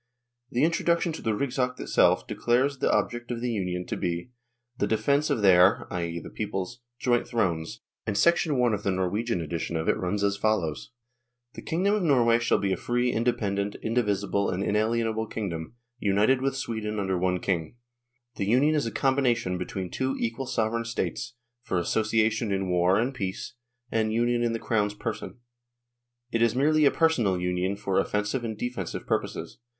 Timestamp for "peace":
23.13-23.53